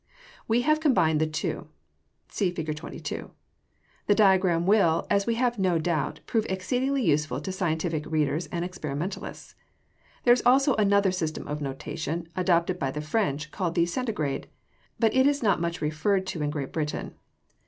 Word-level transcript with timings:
]We 0.51 0.61
have 0.63 0.79
combined 0.79 1.21
the 1.21 1.27
two 1.27 1.67
(see 2.27 2.49
Fig. 2.49 2.75
22.) 2.75 3.29
The 4.07 4.15
diagram 4.15 4.65
will, 4.65 5.05
we 5.27 5.35
have 5.35 5.59
no 5.59 5.77
doubt, 5.77 6.21
prove 6.25 6.47
exceedingly 6.49 7.03
useful 7.05 7.39
to 7.39 7.51
scientific 7.51 8.07
readers 8.09 8.47
and 8.47 8.65
experimentalists. 8.65 9.53
There 10.23 10.33
is 10.33 10.41
also 10.43 10.73
another 10.77 11.11
system 11.11 11.47
of 11.47 11.61
notation, 11.61 12.27
adopted 12.35 12.79
by 12.79 12.89
the 12.89 12.99
French, 13.01 13.51
called 13.51 13.75
the 13.75 13.85
centigrade, 13.85 14.47
but 14.97 15.13
it 15.13 15.27
is 15.27 15.43
not 15.43 15.61
much 15.61 15.81
referred 15.83 16.25
to 16.25 16.41
in 16.41 16.49
Great 16.49 16.73
Britain. 16.73 17.13